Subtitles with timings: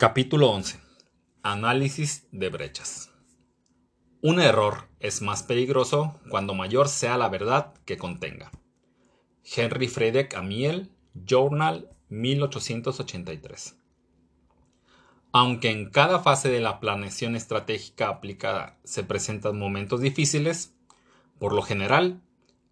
[0.00, 0.80] Capítulo 11.
[1.42, 3.12] Análisis de brechas.
[4.22, 8.50] Un error es más peligroso cuando mayor sea la verdad que contenga.
[9.44, 13.76] Henry Friedrich Amiel, Journal 1883.
[15.32, 20.72] Aunque en cada fase de la planeación estratégica aplicada se presentan momentos difíciles,
[21.38, 22.22] por lo general,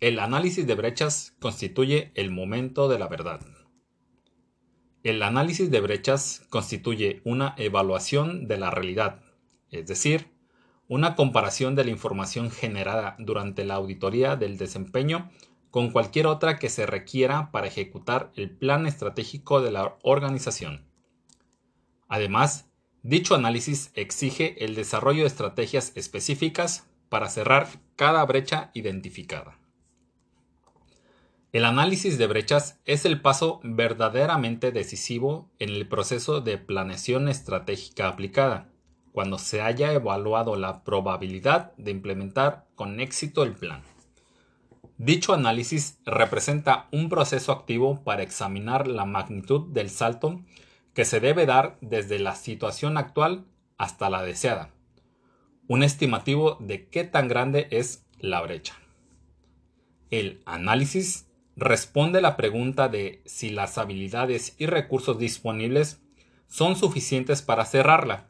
[0.00, 3.40] el análisis de brechas constituye el momento de la verdad.
[5.04, 9.22] El análisis de brechas constituye una evaluación de la realidad,
[9.70, 10.32] es decir,
[10.88, 15.30] una comparación de la información generada durante la auditoría del desempeño
[15.70, 20.86] con cualquier otra que se requiera para ejecutar el plan estratégico de la organización.
[22.08, 22.68] Además,
[23.02, 29.57] dicho análisis exige el desarrollo de estrategias específicas para cerrar cada brecha identificada.
[31.50, 38.06] El análisis de brechas es el paso verdaderamente decisivo en el proceso de planeación estratégica
[38.06, 38.68] aplicada,
[39.12, 43.82] cuando se haya evaluado la probabilidad de implementar con éxito el plan.
[44.98, 50.42] Dicho análisis representa un proceso activo para examinar la magnitud del salto
[50.92, 53.46] que se debe dar desde la situación actual
[53.78, 54.70] hasta la deseada,
[55.66, 58.74] un estimativo de qué tan grande es la brecha.
[60.10, 61.27] El análisis
[61.58, 66.00] responde la pregunta de si las habilidades y recursos disponibles
[66.46, 68.28] son suficientes para cerrarla,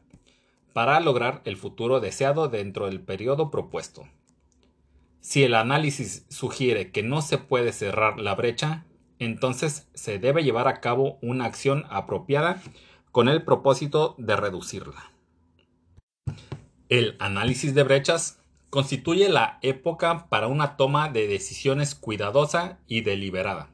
[0.73, 4.07] para lograr el futuro deseado dentro del periodo propuesto.
[5.21, 8.85] Si el análisis sugiere que no se puede cerrar la brecha,
[9.19, 12.61] entonces se debe llevar a cabo una acción apropiada
[13.11, 15.11] con el propósito de reducirla.
[16.87, 18.38] El análisis de brechas
[18.69, 23.71] constituye la época para una toma de decisiones cuidadosa y deliberada.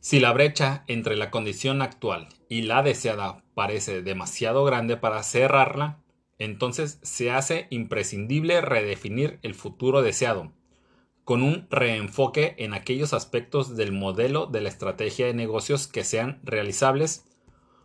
[0.00, 6.00] Si la brecha entre la condición actual y la deseada parece demasiado grande para cerrarla,
[6.38, 10.52] entonces se hace imprescindible redefinir el futuro deseado,
[11.24, 16.40] con un reenfoque en aquellos aspectos del modelo de la estrategia de negocios que sean
[16.42, 17.24] realizables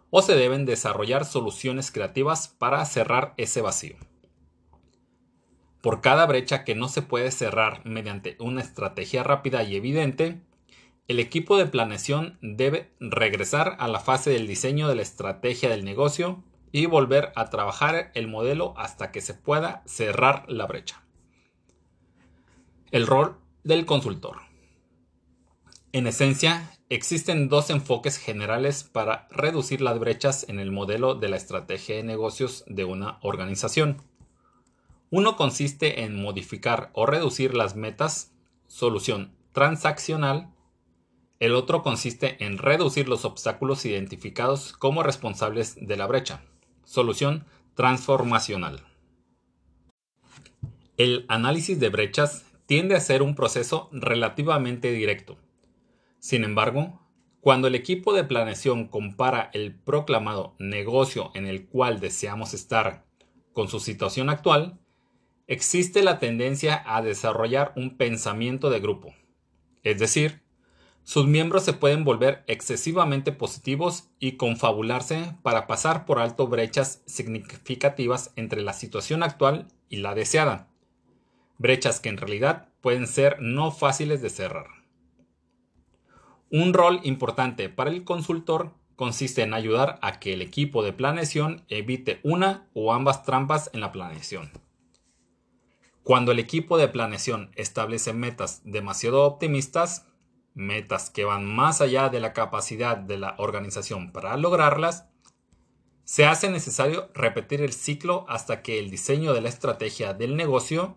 [0.10, 3.96] o se deben desarrollar soluciones creativas para cerrar ese vacío.
[5.82, 10.42] Por cada brecha que no se puede cerrar mediante una estrategia rápida y evidente,
[11.08, 15.86] el equipo de planeación debe regresar a la fase del diseño de la estrategia del
[15.86, 21.04] negocio y volver a trabajar el modelo hasta que se pueda cerrar la brecha.
[22.92, 24.38] El rol del consultor.
[25.94, 31.38] En esencia, existen dos enfoques generales para reducir las brechas en el modelo de la
[31.38, 34.02] estrategia de negocios de una organización.
[35.10, 38.34] Uno consiste en modificar o reducir las metas,
[38.68, 40.54] solución transaccional.
[41.40, 46.44] El otro consiste en reducir los obstáculos identificados como responsables de la brecha,
[46.84, 48.86] solución transformacional.
[50.98, 55.38] El análisis de brechas tiende a ser un proceso relativamente directo.
[56.20, 57.00] Sin embargo,
[57.40, 63.06] cuando el equipo de planeación compara el proclamado negocio en el cual deseamos estar
[63.54, 64.80] con su situación actual,
[65.48, 69.14] existe la tendencia a desarrollar un pensamiento de grupo.
[69.84, 70.42] Es decir,
[71.04, 78.34] sus miembros se pueden volver excesivamente positivos y confabularse para pasar por alto brechas significativas
[78.36, 80.68] entre la situación actual y la deseada.
[81.58, 84.68] Brechas que en realidad pueden ser no fáciles de cerrar.
[86.52, 91.64] Un rol importante para el consultor consiste en ayudar a que el equipo de planeación
[91.70, 94.52] evite una o ambas trampas en la planeación.
[96.08, 100.06] Cuando el equipo de planeación establece metas demasiado optimistas,
[100.54, 105.10] metas que van más allá de la capacidad de la organización para lograrlas,
[106.06, 110.96] se hace necesario repetir el ciclo hasta que el diseño de la estrategia del negocio.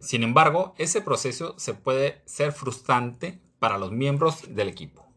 [0.00, 5.10] Sin embargo, ese proceso se puede ser frustrante para los miembros del equipo.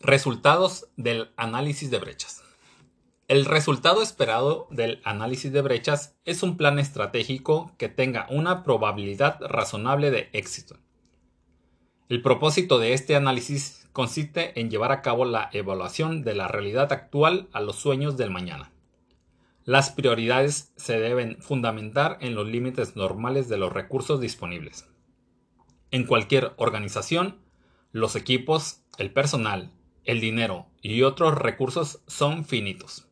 [0.00, 2.49] Resultados del análisis de brechas.
[3.30, 9.40] El resultado esperado del análisis de brechas es un plan estratégico que tenga una probabilidad
[9.40, 10.78] razonable de éxito.
[12.08, 16.92] El propósito de este análisis consiste en llevar a cabo la evaluación de la realidad
[16.92, 18.72] actual a los sueños del mañana.
[19.64, 24.88] Las prioridades se deben fundamentar en los límites normales de los recursos disponibles.
[25.92, 27.38] En cualquier organización,
[27.92, 29.70] los equipos, el personal,
[30.02, 33.06] el dinero y otros recursos son finitos.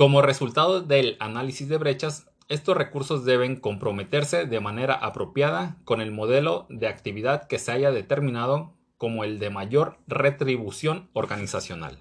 [0.00, 6.10] Como resultado del análisis de brechas, estos recursos deben comprometerse de manera apropiada con el
[6.10, 11.98] modelo de actividad que se haya determinado como el de mayor retribución organizacional.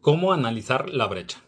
[0.00, 1.42] ¿Cómo analizar la brecha?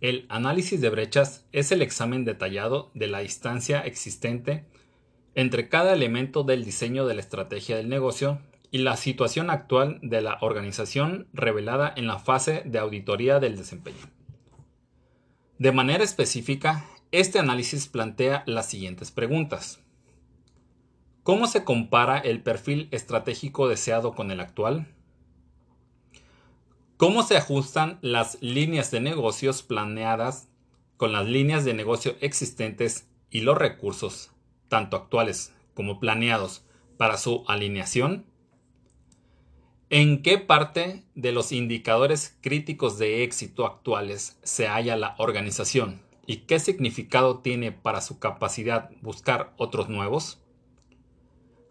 [0.00, 4.66] El análisis de brechas es el examen detallado de la distancia existente
[5.36, 10.20] entre cada elemento del diseño de la estrategia del negocio y la situación actual de
[10.20, 14.06] la organización revelada en la fase de auditoría del desempeño.
[15.58, 19.80] De manera específica, este análisis plantea las siguientes preguntas.
[21.22, 24.86] ¿Cómo se compara el perfil estratégico deseado con el actual?
[26.96, 30.48] ¿Cómo se ajustan las líneas de negocios planeadas
[30.96, 34.32] con las líneas de negocio existentes y los recursos,
[34.68, 36.64] tanto actuales como planeados,
[36.96, 38.27] para su alineación?
[39.90, 46.40] ¿En qué parte de los indicadores críticos de éxito actuales se halla la organización y
[46.40, 50.42] qué significado tiene para su capacidad buscar otros nuevos?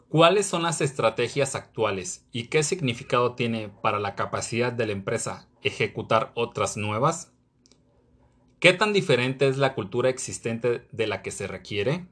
[0.09, 5.47] ¿Cuáles son las estrategias actuales y qué significado tiene para la capacidad de la empresa
[5.61, 7.33] ejecutar otras nuevas?
[8.59, 12.07] ¿Qué tan diferente es la cultura existente de la que se requiere?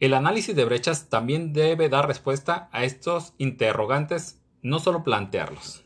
[0.00, 5.84] El análisis de brechas también debe dar respuesta a estos interrogantes, no solo plantearlos.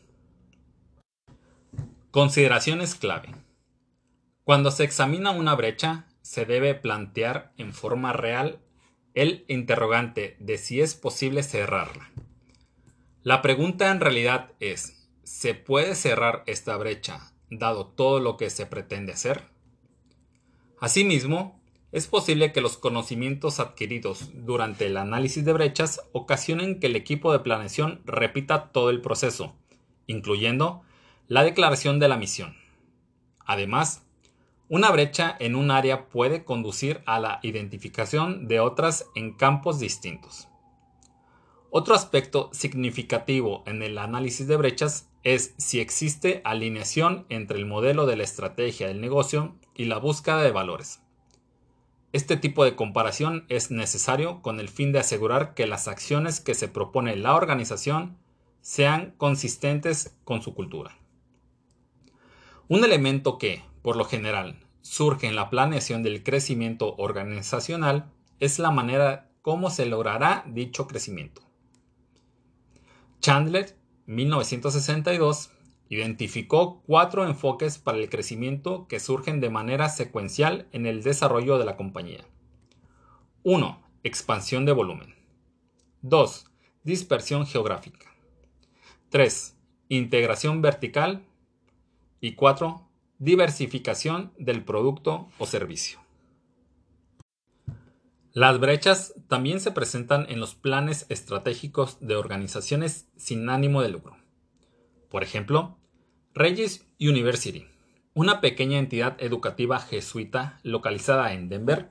[2.11, 3.29] Consideraciones clave.
[4.43, 8.59] Cuando se examina una brecha, se debe plantear en forma real
[9.13, 12.11] el interrogante de si es posible cerrarla.
[13.23, 18.65] La pregunta en realidad es, ¿se puede cerrar esta brecha dado todo lo que se
[18.65, 19.43] pretende hacer?
[20.79, 21.54] Asimismo,
[21.95, 27.31] es posible que los conocimientos adquiridos durante el análisis de brechas ocasionen que el equipo
[27.31, 29.55] de planeación repita todo el proceso,
[30.05, 30.81] incluyendo
[31.29, 32.57] la declaración de la misión.
[33.45, 34.03] Además,
[34.67, 40.49] una brecha en un área puede conducir a la identificación de otras en campos distintos.
[41.69, 48.05] Otro aspecto significativo en el análisis de brechas es si existe alineación entre el modelo
[48.05, 51.04] de la estrategia del negocio y la búsqueda de valores.
[52.15, 56.53] Este tipo de comparación es necesario con el fin de asegurar que las acciones que
[56.53, 58.17] se propone la organización
[58.61, 60.97] sean consistentes con su cultura.
[62.69, 68.71] Un elemento que, por lo general, surge en la planeación del crecimiento organizacional es la
[68.71, 71.41] manera cómo se logrará dicho crecimiento.
[73.19, 73.75] Chandler,
[74.05, 75.51] 1962,
[75.89, 81.65] identificó cuatro enfoques para el crecimiento que surgen de manera secuencial en el desarrollo de
[81.65, 82.25] la compañía.
[83.43, 83.81] 1.
[84.03, 85.15] Expansión de volumen.
[86.01, 86.45] 2.
[86.83, 88.07] Dispersión geográfica.
[89.09, 89.57] 3.
[89.89, 91.25] Integración vertical.
[92.19, 92.85] Y 4
[93.17, 95.99] diversificación del producto o servicio.
[98.33, 104.17] Las brechas también se presentan en los planes estratégicos de organizaciones sin ánimo de lucro.
[105.15, 105.77] Por ejemplo,
[106.33, 107.65] Regis University,
[108.13, 111.89] una pequeña entidad educativa jesuita localizada en Denver,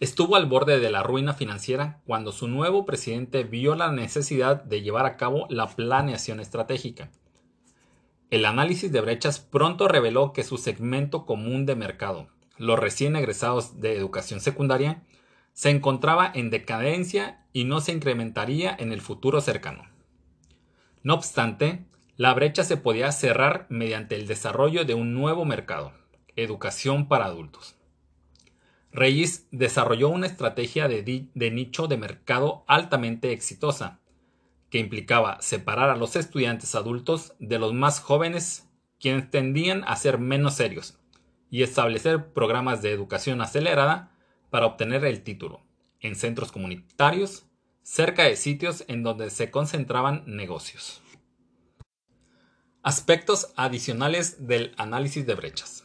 [0.00, 4.80] estuvo al borde de la ruina financiera cuando su nuevo presidente vio la necesidad de
[4.80, 7.10] llevar a cabo la planeación estratégica
[8.30, 13.82] el análisis de brechas pronto reveló que su segmento común de mercado, los recién egresados
[13.82, 15.02] de educación secundaria,
[15.52, 19.84] se encontraba en decadencia y no se incrementaría en el futuro cercano.
[21.02, 21.84] No obstante,
[22.16, 25.92] la brecha se podía cerrar mediante el desarrollo de un nuevo mercado,
[26.34, 27.76] educación para adultos.
[28.90, 34.00] Reyes desarrolló una estrategia de, de nicho de mercado altamente exitosa,
[34.70, 38.66] que implicaba separar a los estudiantes adultos de los más jóvenes,
[38.98, 40.98] quienes tendían a ser menos serios,
[41.50, 44.10] y establecer programas de educación acelerada
[44.48, 45.60] para obtener el título,
[46.00, 47.44] en centros comunitarios,
[47.82, 51.02] cerca de sitios en donde se concentraban negocios.
[52.88, 55.82] Aspectos adicionales del análisis de brechas.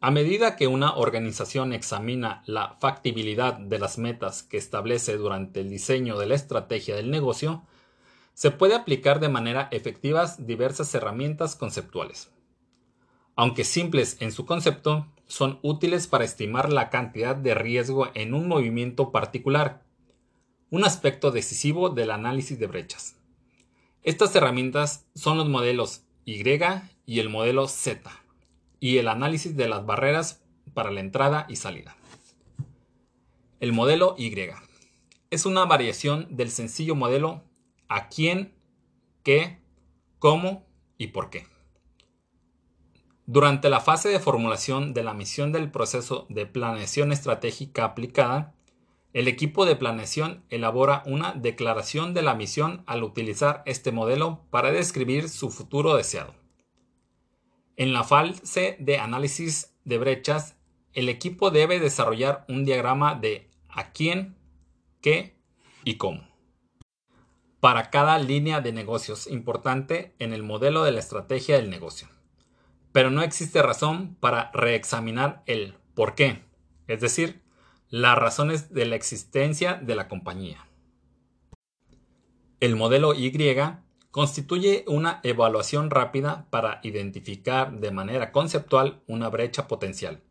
[0.00, 5.68] A medida que una organización examina la factibilidad de las metas que establece durante el
[5.68, 7.64] diseño de la estrategia del negocio,
[8.34, 12.30] se puede aplicar de manera efectiva diversas herramientas conceptuales.
[13.34, 18.46] Aunque simples en su concepto, son útiles para estimar la cantidad de riesgo en un
[18.46, 19.82] movimiento particular,
[20.70, 23.15] un aspecto decisivo del análisis de brechas.
[24.06, 26.40] Estas herramientas son los modelos Y
[27.06, 28.08] y el modelo Z,
[28.78, 30.44] y el análisis de las barreras
[30.74, 31.96] para la entrada y salida.
[33.58, 34.32] El modelo Y
[35.30, 37.42] es una variación del sencillo modelo
[37.88, 38.54] a quién,
[39.24, 39.58] qué,
[40.20, 40.64] cómo
[40.98, 41.48] y por qué.
[43.26, 48.54] Durante la fase de formulación de la misión del proceso de planeación estratégica aplicada,
[49.16, 54.72] el equipo de planeación elabora una declaración de la misión al utilizar este modelo para
[54.72, 56.34] describir su futuro deseado.
[57.78, 60.58] En la fase de análisis de brechas,
[60.92, 64.36] el equipo debe desarrollar un diagrama de a quién,
[65.00, 65.40] qué
[65.82, 66.28] y cómo.
[67.58, 72.06] Para cada línea de negocios importante en el modelo de la estrategia del negocio.
[72.92, 76.42] Pero no existe razón para reexaminar el por qué,
[76.86, 77.45] es decir,
[77.88, 80.66] las razones de la existencia de la compañía.
[82.58, 83.30] El modelo Y
[84.10, 90.22] constituye una evaluación rápida para identificar de manera conceptual una brecha potencial.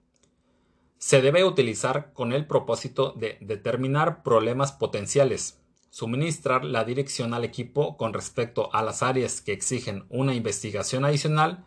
[0.98, 7.96] Se debe utilizar con el propósito de determinar problemas potenciales, suministrar la dirección al equipo
[7.96, 11.64] con respecto a las áreas que exigen una investigación adicional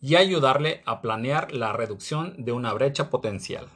[0.00, 3.68] y ayudarle a planear la reducción de una brecha potencial.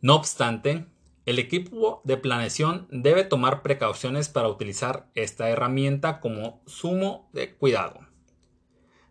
[0.00, 0.86] No obstante,
[1.24, 8.00] el equipo de planeación debe tomar precauciones para utilizar esta herramienta como sumo de cuidado,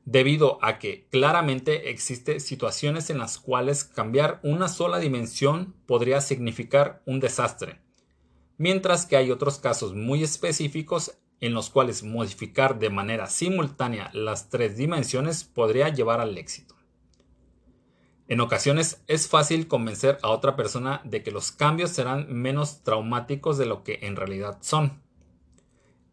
[0.05, 7.01] debido a que claramente existen situaciones en las cuales cambiar una sola dimensión podría significar
[7.05, 7.81] un desastre,
[8.57, 14.49] mientras que hay otros casos muy específicos en los cuales modificar de manera simultánea las
[14.49, 16.74] tres dimensiones podría llevar al éxito.
[18.27, 23.57] En ocasiones es fácil convencer a otra persona de que los cambios serán menos traumáticos
[23.59, 25.03] de lo que en realidad son.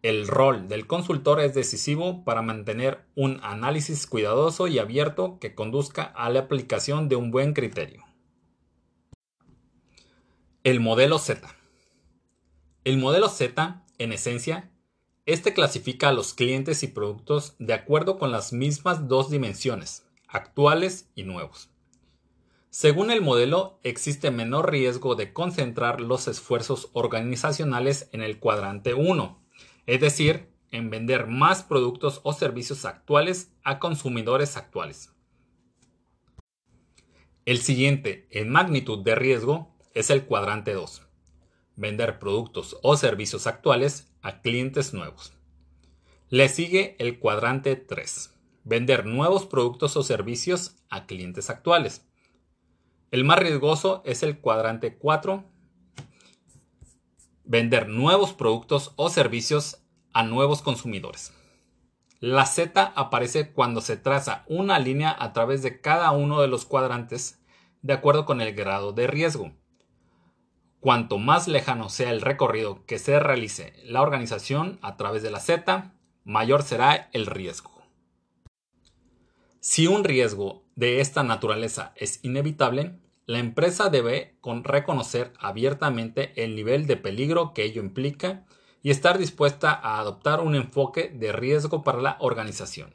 [0.03, 6.03] El rol del consultor es decisivo para mantener un análisis cuidadoso y abierto que conduzca
[6.03, 8.05] a la aplicación de un buen criterio.
[10.65, 11.49] El modelo Z.
[12.85, 14.71] El modelo Z, en esencia,
[15.25, 21.09] este clasifica a los clientes y productos de acuerdo con las mismas dos dimensiones, actuales
[21.15, 21.72] y nuevos.
[22.73, 29.45] Según el modelo, existe menor riesgo de concentrar los esfuerzos organizacionales en el cuadrante 1,
[29.85, 35.11] es decir, en vender más productos o servicios actuales a consumidores actuales.
[37.45, 41.03] El siguiente en magnitud de riesgo es el cuadrante 2,
[41.77, 45.35] vender productos o servicios actuales a clientes nuevos.
[46.31, 52.07] Le sigue el cuadrante 3, vender nuevos productos o servicios a clientes actuales.
[53.13, 55.45] El más riesgoso es el cuadrante 4,
[57.45, 61.35] vender nuevos productos o servicios a nuevos consumidores.
[62.21, 66.65] La Z aparece cuando se traza una línea a través de cada uno de los
[66.65, 67.39] cuadrantes
[67.83, 69.53] de acuerdo con el grado de riesgo.
[70.81, 75.41] Cuanto más lejano sea el recorrido que se realice la organización a través de la
[75.41, 75.93] Z,
[76.25, 77.73] mayor será el riesgo.
[79.61, 86.87] Si un riesgo de esta naturaleza es inevitable, la empresa debe reconocer abiertamente el nivel
[86.87, 88.45] de peligro que ello implica
[88.83, 92.95] y estar dispuesta a adoptar un enfoque de riesgo para la organización.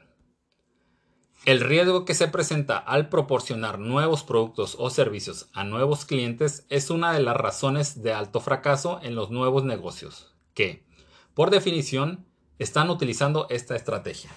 [1.46, 6.90] El riesgo que se presenta al proporcionar nuevos productos o servicios a nuevos clientes es
[6.90, 10.84] una de las razones de alto fracaso en los nuevos negocios, que,
[11.32, 12.26] por definición,
[12.58, 14.30] están utilizando esta estrategia.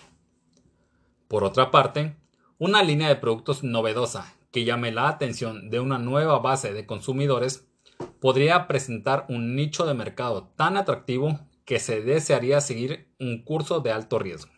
[1.27, 2.15] Por otra parte,
[2.59, 7.67] una línea de productos novedosa que llame la atención de una nueva base de consumidores
[8.19, 13.91] podría presentar un nicho de mercado tan atractivo que se desearía seguir un curso de
[13.91, 14.51] alto riesgo.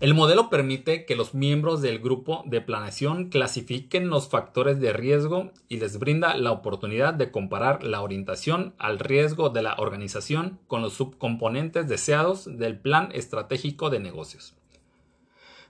[0.00, 5.50] El modelo permite que los miembros del grupo de planeación clasifiquen los factores de riesgo
[5.68, 10.82] y les brinda la oportunidad de comparar la orientación al riesgo de la organización con
[10.82, 14.57] los subcomponentes deseados del plan estratégico de negocios.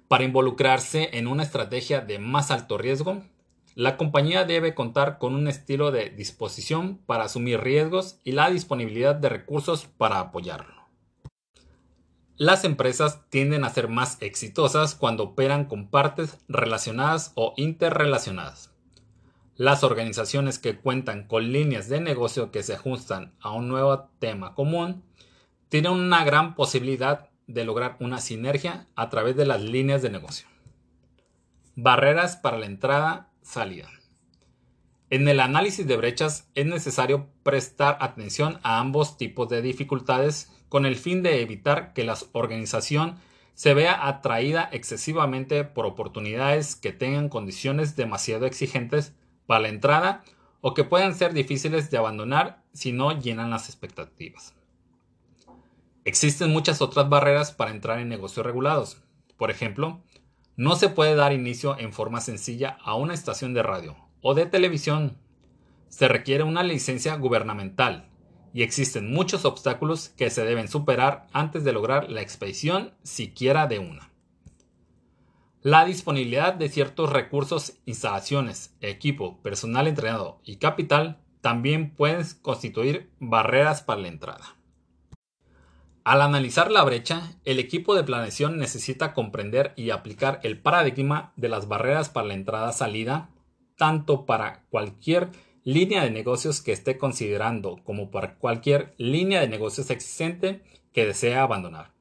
[0.08, 3.22] Para involucrarse en una estrategia de más alto riesgo,
[3.74, 9.14] la compañía debe contar con un estilo de disposición para asumir riesgos y la disponibilidad
[9.14, 10.74] de recursos para apoyarlo.
[12.36, 18.72] Las empresas tienden a ser más exitosas cuando operan con partes relacionadas o interrelacionadas.
[19.56, 24.54] Las organizaciones que cuentan con líneas de negocio que se ajustan a un nuevo tema
[24.54, 25.02] común
[25.68, 30.46] tienen una gran posibilidad de lograr una sinergia a través de las líneas de negocio.
[31.74, 33.88] Barreras para la entrada-salida.
[35.10, 40.84] En el análisis de brechas es necesario prestar atención a ambos tipos de dificultades con
[40.84, 43.16] el fin de evitar que la organización
[43.54, 49.14] se vea atraída excesivamente por oportunidades que tengan condiciones demasiado exigentes
[49.46, 50.22] para la entrada
[50.60, 54.57] o que puedan ser difíciles de abandonar si no llenan las expectativas.
[56.08, 58.96] Existen muchas otras barreras para entrar en negocios regulados.
[59.36, 60.00] Por ejemplo,
[60.56, 64.46] no se puede dar inicio en forma sencilla a una estación de radio o de
[64.46, 65.18] televisión.
[65.90, 68.08] Se requiere una licencia gubernamental
[68.54, 73.78] y existen muchos obstáculos que se deben superar antes de lograr la expedición siquiera de
[73.78, 74.10] una.
[75.60, 83.82] La disponibilidad de ciertos recursos, instalaciones, equipo, personal entrenado y capital también pueden constituir barreras
[83.82, 84.57] para la entrada.
[86.08, 91.50] Al analizar la brecha, el equipo de planeación necesita comprender y aplicar el paradigma de
[91.50, 93.28] las barreras para la entrada-salida,
[93.76, 95.28] tanto para cualquier
[95.64, 100.62] línea de negocios que esté considerando como para cualquier línea de negocios existente
[100.94, 101.92] que desea abandonar.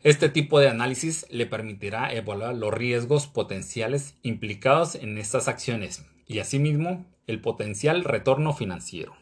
[0.00, 6.40] Este tipo de análisis le permitirá evaluar los riesgos potenciales implicados en estas acciones y
[6.40, 9.14] asimismo el potencial retorno financiero.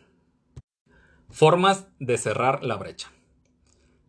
[1.28, 3.12] Formas de cerrar la brecha.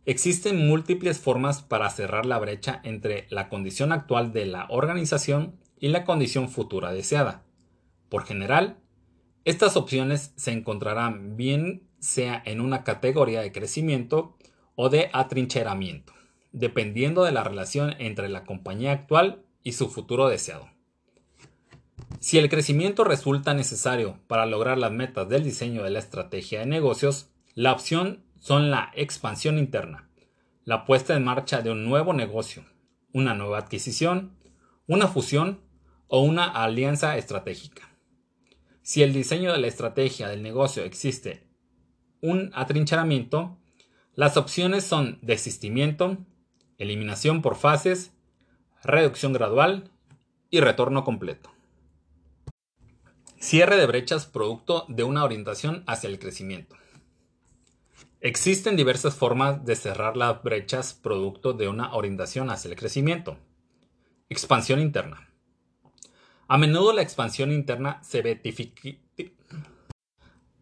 [0.04, 5.88] Existen múltiples formas para cerrar la brecha entre la condición actual de la organización y
[5.88, 7.44] la condición futura deseada.
[8.08, 8.78] Por general,
[9.44, 14.36] estas opciones se encontrarán bien sea en una categoría de crecimiento
[14.74, 16.12] o de atrincheramiento,
[16.50, 20.68] dependiendo de la relación entre la compañía actual y su futuro deseado.
[22.18, 26.66] Si el crecimiento resulta necesario para lograr las metas del diseño de la estrategia de
[26.66, 30.10] negocios, la opción son la expansión interna,
[30.64, 32.64] la puesta en marcha de un nuevo negocio,
[33.12, 34.36] una nueva adquisición,
[34.88, 35.60] una fusión
[36.08, 37.96] o una alianza estratégica.
[38.82, 41.46] Si el diseño de la estrategia del negocio existe
[42.20, 43.58] un atrincheramiento,
[44.16, 46.18] las opciones son desistimiento,
[46.78, 48.10] eliminación por fases,
[48.82, 49.92] reducción gradual
[50.50, 51.52] y retorno completo.
[53.38, 56.81] Cierre de brechas producto de una orientación hacia el crecimiento.
[58.24, 63.36] Existen diversas formas de cerrar las brechas producto de una orientación hacia el crecimiento.
[64.28, 65.28] Expansión interna.
[66.46, 68.36] A menudo la expansión interna se ve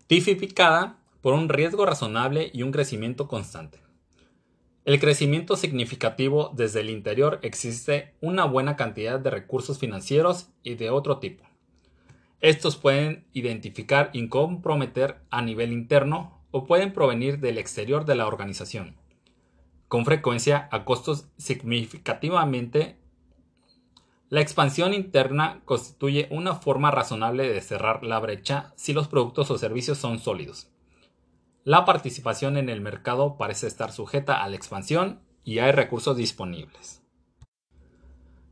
[0.07, 3.83] tipificada por un riesgo razonable y un crecimiento constante.
[4.87, 10.89] El crecimiento significativo desde el interior existe una buena cantidad de recursos financieros y de
[10.89, 11.45] otro tipo.
[12.41, 18.27] Estos pueden identificar y comprometer a nivel interno o pueden provenir del exterior de la
[18.27, 18.97] organización,
[19.89, 22.99] con frecuencia a costos significativamente.
[24.29, 29.59] La expansión interna constituye una forma razonable de cerrar la brecha si los productos o
[29.59, 30.71] servicios son sólidos.
[31.65, 37.00] La participación en el mercado parece estar sujeta a la expansión y hay recursos disponibles.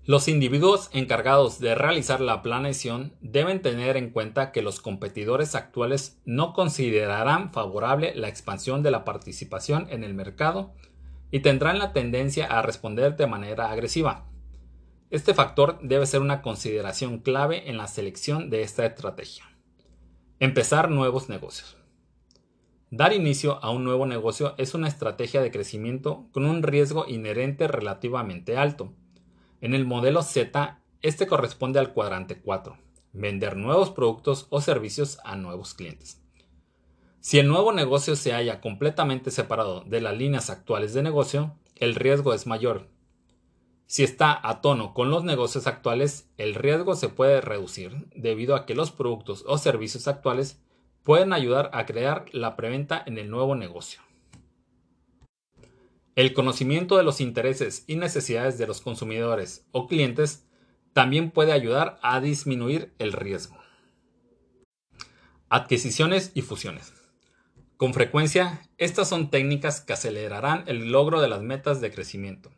[0.09, 6.19] Los individuos encargados de realizar la planeación deben tener en cuenta que los competidores actuales
[6.25, 10.73] no considerarán favorable la expansión de la participación en el mercado
[11.31, 14.25] y tendrán la tendencia a responder de manera agresiva.
[15.11, 19.45] Este factor debe ser una consideración clave en la selección de esta estrategia.
[20.41, 21.77] Empezar nuevos negocios.
[22.91, 27.69] Dar inicio a un nuevo negocio es una estrategia de crecimiento con un riesgo inherente
[27.69, 28.95] relativamente alto
[29.61, 32.77] en el modelo Z, este corresponde al cuadrante 4,
[33.13, 36.21] vender nuevos productos o servicios a nuevos clientes.
[37.21, 41.95] Si el nuevo negocio se halla completamente separado de las líneas actuales de negocio, el
[41.95, 42.89] riesgo es mayor.
[43.87, 48.67] Si está a tono con los negocios actuales, el riesgo se puede reducir debido a
[48.67, 50.61] que los productos o servicios actuales
[51.03, 54.01] pueden ayudar a crear la preventa en el nuevo negocio.
[56.19, 60.49] El conocimiento de los intereses y necesidades de los consumidores o clientes
[60.93, 63.57] también puede ayudar a disminuir el riesgo.
[65.49, 66.93] Adquisiciones y fusiones.
[67.77, 72.51] Con frecuencia, estas son técnicas que acelerarán el logro de las metas de crecimiento.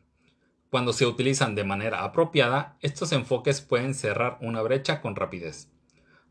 [0.70, 5.68] Cuando se utilizan de manera apropiada, estos enfoques pueden cerrar una brecha con rapidez.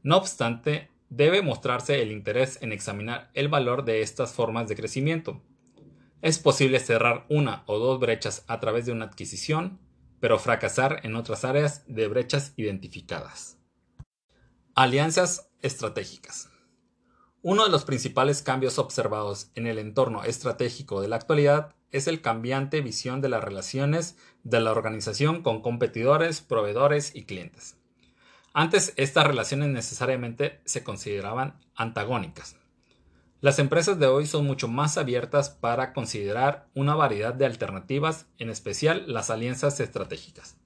[0.02, 5.44] No obstante, debe mostrarse el interés en examinar el valor de estas formas de crecimiento
[6.22, 9.80] es posible cerrar una o dos brechas a través de una adquisición,
[10.20, 13.58] pero fracasar en otras áreas de brechas identificadas.
[14.76, 16.50] Alianzas estratégicas.
[17.42, 22.22] Uno de los principales cambios observados en el entorno estratégico de la actualidad es el
[22.22, 27.78] cambiante visión de las relaciones de la organización con competidores, proveedores y clientes.
[28.54, 32.58] Antes estas relaciones necesariamente se consideraban antagónicas,
[33.42, 38.50] las empresas de hoy son mucho más abiertas para considerar una variedad de alternativas, en
[38.50, 40.58] especial las alianzas estratégicas.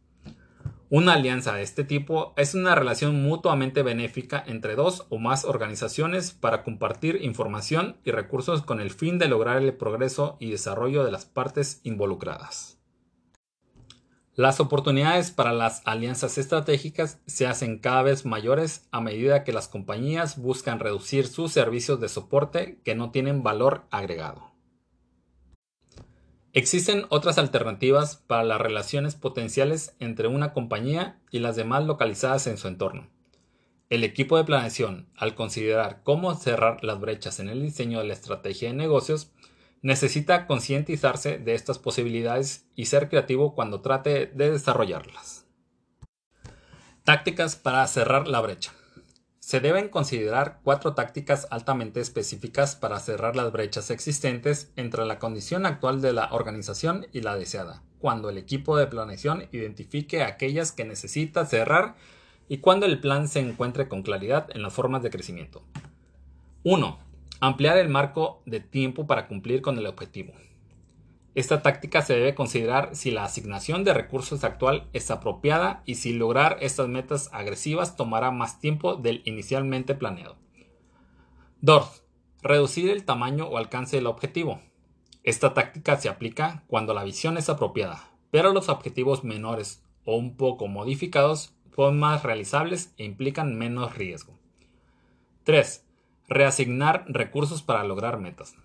[0.89, 6.31] Una alianza de este tipo es una relación mutuamente benéfica entre dos o más organizaciones
[6.31, 11.11] para compartir información y recursos con el fin de lograr el progreso y desarrollo de
[11.11, 12.79] las partes involucradas.
[14.35, 19.67] Las oportunidades para las alianzas estratégicas se hacen cada vez mayores a medida que las
[19.67, 24.51] compañías buscan reducir sus servicios de soporte que no tienen valor agregado.
[26.51, 32.57] Existen otras alternativas para las relaciones potenciales entre una compañía y las demás localizadas en
[32.57, 33.09] su entorno.
[33.91, 38.13] El equipo de planeación, al considerar cómo cerrar las brechas en el diseño de la
[38.13, 39.31] estrategia de negocios,
[39.83, 45.45] necesita concientizarse de estas posibilidades y ser creativo cuando trate de desarrollarlas.
[47.03, 48.71] Tácticas para cerrar la brecha.
[49.39, 55.65] Se deben considerar cuatro tácticas altamente específicas para cerrar las brechas existentes entre la condición
[55.65, 60.85] actual de la organización y la deseada, cuando el equipo de planeación identifique aquellas que
[60.85, 61.95] necesita cerrar
[62.47, 65.61] y cuando el plan se encuentre con claridad en las formas de crecimiento.
[66.63, 67.12] 1.
[67.45, 70.31] Ampliar el marco de tiempo para cumplir con el objetivo.
[71.35, 76.13] Esta táctica se debe considerar si la asignación de recursos actual es apropiada y si
[76.13, 80.37] lograr estas metas agresivas tomará más tiempo del inicialmente planeado.
[81.59, 82.05] 2.
[82.43, 84.61] Reducir el tamaño o alcance del objetivo.
[85.23, 90.37] Esta táctica se aplica cuando la visión es apropiada, pero los objetivos menores o un
[90.37, 94.39] poco modificados son más realizables e implican menos riesgo.
[95.43, 95.83] 3.
[96.29, 98.55] Reasignar recursos para lograr metas.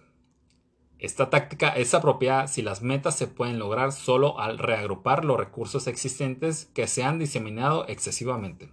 [1.00, 5.86] Esta táctica es apropiada si las metas se pueden lograr solo al reagrupar los recursos
[5.88, 8.72] existentes que se han diseminado excesivamente.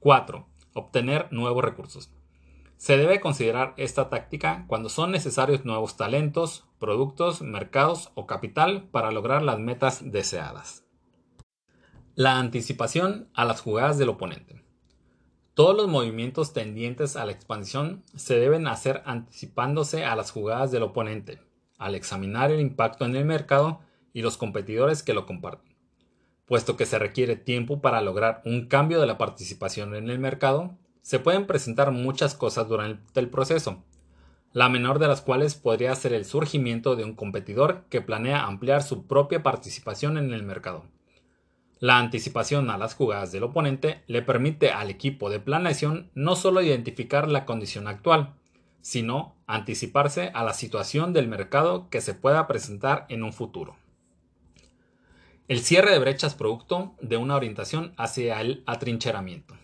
[0.00, 0.46] 4.
[0.74, 2.10] Obtener nuevos recursos.
[2.76, 9.10] Se debe considerar esta táctica cuando son necesarios nuevos talentos, productos, mercados o capital para
[9.10, 10.84] lograr las metas deseadas.
[12.14, 14.67] La anticipación a las jugadas del oponente.
[15.58, 20.84] Todos los movimientos tendientes a la expansión se deben hacer anticipándose a las jugadas del
[20.84, 21.40] oponente,
[21.78, 23.80] al examinar el impacto en el mercado
[24.12, 25.74] y los competidores que lo comparten.
[26.46, 30.78] Puesto que se requiere tiempo para lograr un cambio de la participación en el mercado,
[31.02, 33.82] se pueden presentar muchas cosas durante el proceso,
[34.52, 38.84] la menor de las cuales podría ser el surgimiento de un competidor que planea ampliar
[38.84, 40.84] su propia participación en el mercado.
[41.80, 46.60] La anticipación a las jugadas del oponente le permite al equipo de planeación no solo
[46.60, 48.34] identificar la condición actual,
[48.80, 53.76] sino anticiparse a la situación del mercado que se pueda presentar en un futuro.
[55.46, 59.54] El cierre de brechas producto de una orientación hacia el atrincheramiento.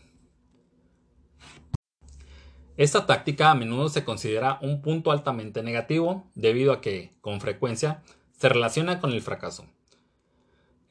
[2.77, 8.03] Esta táctica a menudo se considera un punto altamente negativo debido a que, con frecuencia,
[8.33, 9.67] se relaciona con el fracaso.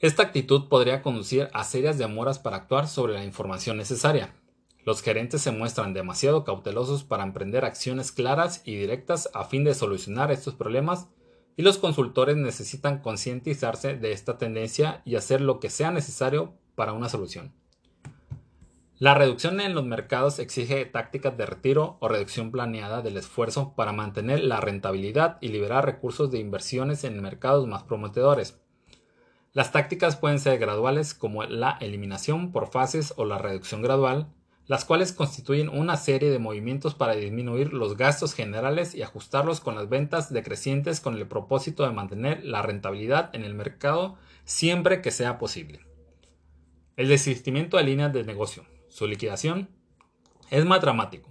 [0.04, 4.36] Esta actitud podría conducir a serias demoras para actuar sobre la información necesaria.
[4.84, 9.74] Los gerentes se muestran demasiado cautelosos para emprender acciones claras y directas a fin de
[9.74, 11.08] solucionar estos problemas
[11.56, 16.92] y los consultores necesitan concientizarse de esta tendencia y hacer lo que sea necesario para
[16.92, 17.54] una solución.
[19.00, 23.94] La reducción en los mercados exige tácticas de retiro o reducción planeada del esfuerzo para
[23.94, 28.60] mantener la rentabilidad y liberar recursos de inversiones en mercados más prometedores.
[29.54, 34.34] Las tácticas pueden ser graduales como la eliminación por fases o la reducción gradual,
[34.66, 39.76] las cuales constituyen una serie de movimientos para disminuir los gastos generales y ajustarlos con
[39.76, 45.12] las ventas decrecientes con el propósito de mantener la rentabilidad en el mercado siempre que
[45.12, 45.82] sea posible.
[46.96, 49.70] El desistimiento de líneas de negocio, su liquidación,
[50.50, 51.30] es más dramático.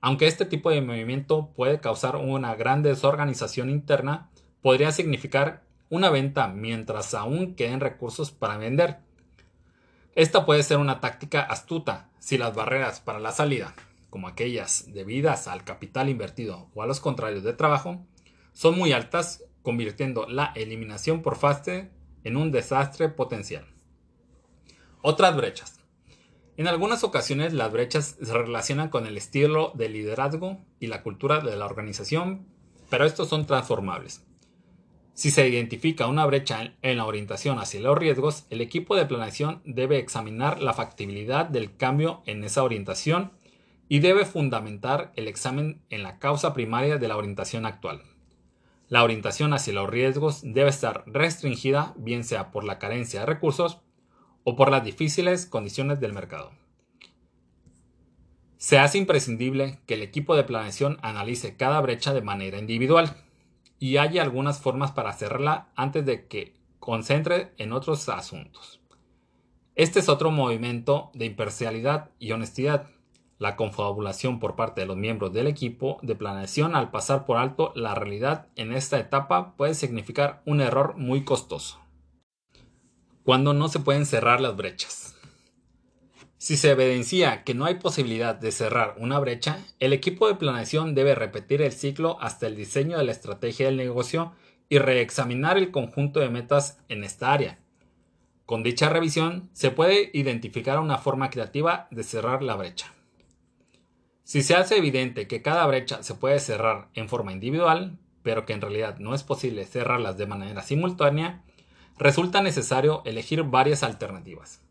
[0.00, 4.30] Aunque este tipo de movimiento puede causar una gran desorganización interna,
[4.62, 8.98] podría significar una venta mientras aún queden recursos para vender.
[10.14, 13.74] Esta puede ser una táctica astuta si las barreras para la salida,
[14.08, 18.06] como aquellas debidas al capital invertido o a los contrarios de trabajo,
[18.52, 21.90] son muy altas, convirtiendo la eliminación por fase
[22.24, 23.66] en un desastre potencial.
[25.02, 25.80] Otras brechas.
[26.56, 31.40] En algunas ocasiones las brechas se relacionan con el estilo de liderazgo y la cultura
[31.40, 32.46] de la organización,
[32.90, 34.24] pero estos son transformables.
[35.14, 39.60] Si se identifica una brecha en la orientación hacia los riesgos, el equipo de planeación
[39.64, 43.32] debe examinar la factibilidad del cambio en esa orientación
[43.88, 48.02] y debe fundamentar el examen en la causa primaria de la orientación actual.
[48.88, 53.80] La orientación hacia los riesgos debe estar restringida bien sea por la carencia de recursos
[54.44, 56.52] o por las difíciles condiciones del mercado.
[58.56, 63.16] Se hace imprescindible que el equipo de planeación analice cada brecha de manera individual
[63.80, 68.80] y hay algunas formas para cerrarla antes de que concentre en otros asuntos.
[69.74, 72.88] Este es otro movimiento de imparcialidad y honestidad,
[73.38, 77.72] la confabulación por parte de los miembros del equipo de planeación al pasar por alto
[77.74, 81.80] la realidad en esta etapa puede significar un error muy costoso.
[83.24, 85.16] Cuando no se pueden cerrar las brechas.
[86.40, 90.94] Si se evidencia que no hay posibilidad de cerrar una brecha, el equipo de planeación
[90.94, 94.32] debe repetir el ciclo hasta el diseño de la estrategia del negocio
[94.70, 97.58] y reexaminar el conjunto de metas en esta área.
[98.46, 102.94] Con dicha revisión se puede identificar una forma creativa de cerrar la brecha.
[104.24, 108.54] Si se hace evidente que cada brecha se puede cerrar en forma individual, pero que
[108.54, 111.44] en realidad no es posible cerrarlas de manera simultánea,
[111.98, 114.62] resulta necesario elegir varias alternativas.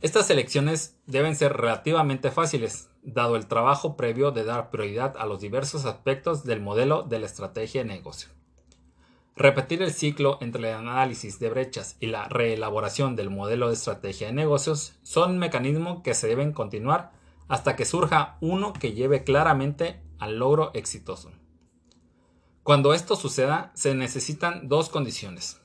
[0.00, 5.40] Estas elecciones deben ser relativamente fáciles, dado el trabajo previo de dar prioridad a los
[5.40, 8.28] diversos aspectos del modelo de la estrategia de negocio.
[9.34, 14.28] Repetir el ciclo entre el análisis de brechas y la reelaboración del modelo de estrategia
[14.28, 17.10] de negocios son mecanismos que se deben continuar
[17.48, 21.32] hasta que surja uno que lleve claramente al logro exitoso.
[22.62, 25.60] Cuando esto suceda, se necesitan dos condiciones.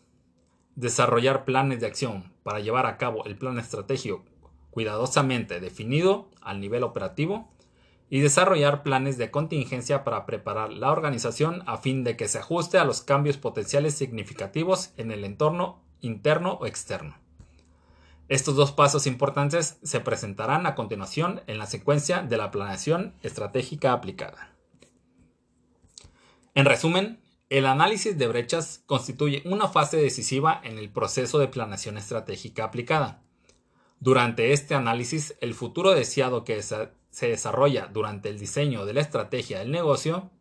[0.76, 4.23] Desarrollar planes de acción para llevar a cabo el plan estratégico
[4.73, 7.47] cuidadosamente definido al nivel operativo
[8.10, 12.79] y desarrollar planes de contingencia para preparar la organización a fin de que se ajuste
[12.79, 17.15] a los cambios potenciales significativos en el entorno interno o externo.
[18.29, 23.93] Estos dos pasos importantes se presentarán a continuación en la secuencia de la planeación estratégica
[23.93, 24.56] aplicada.
[26.56, 31.97] En resumen, el análisis de brechas constituye una fase decisiva en el proceso de planeación
[31.97, 33.21] estratégica aplicada.
[33.99, 39.60] Durante este análisis, el futuro deseado que se desarrolla durante el diseño de la estrategia
[39.60, 40.32] del negocio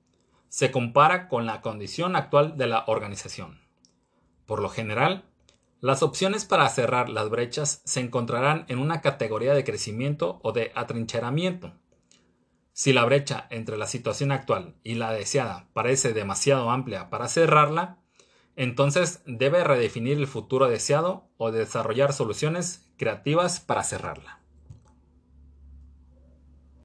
[0.49, 3.61] se compara con la condición actual de la organización.
[4.47, 5.25] Por lo general,
[5.81, 10.71] las opciones para cerrar las brechas se encontrarán en una categoría de crecimiento o de
[10.75, 11.73] atrincheramiento.
[12.73, 17.99] Si la brecha entre la situación actual y la deseada parece demasiado amplia para cerrarla,
[18.57, 24.42] entonces debe redefinir el futuro deseado o desarrollar soluciones creativas para cerrarla.